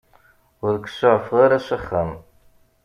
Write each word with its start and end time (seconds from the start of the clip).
Ur 0.65 0.75
k-suɛfeɣ 0.83 1.37
ara 1.45 1.59
s 1.67 1.69
axxam. 1.77 2.11